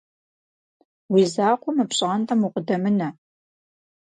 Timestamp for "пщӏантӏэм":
1.89-2.41